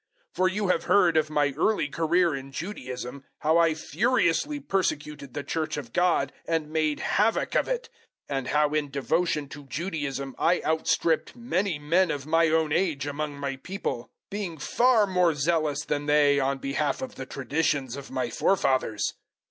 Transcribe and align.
001:013 0.31 0.35
For 0.37 0.47
you 0.49 0.67
have 0.69 0.83
heard 0.85 1.15
of 1.15 1.29
my 1.29 1.53
early 1.55 1.87
career 1.87 2.35
in 2.35 2.51
Judaism 2.51 3.23
how 3.41 3.59
I 3.59 3.75
furiously 3.75 4.59
persecuted 4.59 5.35
the 5.35 5.43
Church 5.43 5.77
of 5.77 5.93
God, 5.93 6.33
and 6.47 6.71
made 6.71 7.01
havoc 7.01 7.53
of 7.53 7.67
it; 7.67 7.87
001:014 8.27 8.37
and 8.39 8.47
how 8.47 8.73
in 8.73 8.89
devotion 8.89 9.47
to 9.49 9.65
Judaism 9.67 10.33
I 10.39 10.59
outstripped 10.63 11.35
many 11.35 11.77
men 11.77 12.09
of 12.09 12.25
my 12.25 12.47
own 12.49 12.71
age 12.73 13.05
among 13.05 13.37
my 13.39 13.57
people, 13.57 14.09
being 14.31 14.57
far 14.57 15.05
more 15.05 15.35
zealous 15.35 15.85
than 15.85 16.07
they 16.07 16.39
on 16.39 16.57
behalf 16.57 17.03
of 17.03 17.13
the 17.13 17.27
traditions 17.27 17.95
of 17.95 18.09
my 18.09 18.31
forefathers. 18.31 19.13